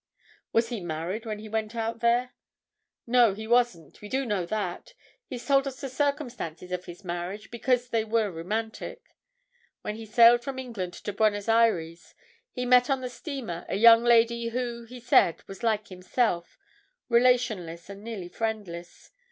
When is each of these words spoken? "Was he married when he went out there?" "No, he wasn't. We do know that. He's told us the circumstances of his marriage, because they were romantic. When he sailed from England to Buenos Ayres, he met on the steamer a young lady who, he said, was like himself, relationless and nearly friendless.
"Was 0.51 0.69
he 0.69 0.79
married 0.79 1.27
when 1.27 1.37
he 1.37 1.47
went 1.47 1.75
out 1.75 1.99
there?" 1.99 2.31
"No, 3.05 3.35
he 3.35 3.45
wasn't. 3.45 4.01
We 4.01 4.09
do 4.09 4.25
know 4.25 4.47
that. 4.47 4.95
He's 5.27 5.45
told 5.45 5.67
us 5.67 5.79
the 5.79 5.89
circumstances 5.89 6.71
of 6.71 6.85
his 6.85 7.03
marriage, 7.05 7.51
because 7.51 7.89
they 7.89 8.03
were 8.03 8.31
romantic. 8.31 8.99
When 9.83 9.93
he 9.97 10.07
sailed 10.07 10.43
from 10.43 10.57
England 10.57 10.93
to 10.93 11.13
Buenos 11.13 11.47
Ayres, 11.47 12.15
he 12.49 12.65
met 12.65 12.89
on 12.89 13.01
the 13.01 13.11
steamer 13.11 13.63
a 13.69 13.75
young 13.75 14.03
lady 14.03 14.47
who, 14.47 14.85
he 14.85 14.99
said, 14.99 15.47
was 15.47 15.61
like 15.61 15.89
himself, 15.89 16.57
relationless 17.07 17.87
and 17.87 18.03
nearly 18.03 18.27
friendless. 18.27 19.11